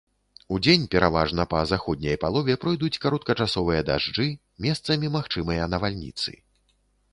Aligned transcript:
Удзень, 0.55 0.85
пераважна 0.95 1.45
па 1.51 1.59
заходняй 1.71 2.17
палове, 2.23 2.55
пройдуць 2.63 2.99
кароткачасовыя 3.05 3.85
дажджы, 3.91 4.27
месцамі 4.69 5.15
магчымыя 5.19 5.71
навальніцы. 5.77 6.31